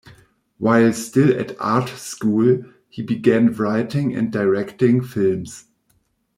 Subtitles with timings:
[0.57, 5.65] While still at art school he began writing and directing films.